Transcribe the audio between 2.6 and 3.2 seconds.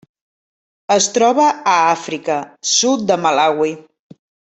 sud de